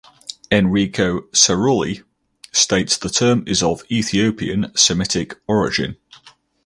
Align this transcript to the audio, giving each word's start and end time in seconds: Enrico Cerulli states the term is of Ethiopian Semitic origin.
Enrico 0.51 1.21
Cerulli 1.31 2.01
states 2.51 2.97
the 2.97 3.07
term 3.07 3.43
is 3.45 3.61
of 3.61 3.83
Ethiopian 3.91 4.71
Semitic 4.75 5.39
origin. 5.47 5.95